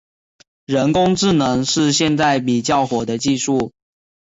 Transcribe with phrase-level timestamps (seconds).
[0.65, 3.71] 人工智能是现在比较火的技术。